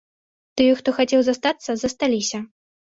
[0.61, 2.47] Тыя, хто хацеў застацца, засталіся.